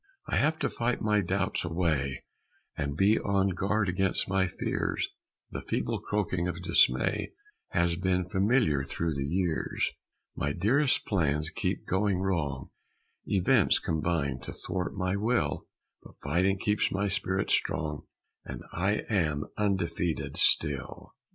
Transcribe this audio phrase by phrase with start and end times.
[0.25, 2.23] I have to fight my doubts away,
[2.75, 5.07] And be on guard against my fears;
[5.51, 7.33] The feeble croaking of Dismay
[7.67, 9.91] Has been familiar through the years;
[10.35, 12.71] My dearest plans keep going wrong,
[13.27, 15.67] Events combine to thwart my will,
[16.01, 18.07] But fighting keeps my spirit strong,
[18.43, 21.13] And I am undefeated still!